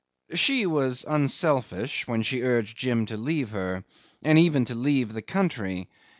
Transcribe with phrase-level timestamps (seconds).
[0.33, 3.85] 'She was unselfish when she urged Jim to leave her,
[4.23, 5.89] and even to leave the country.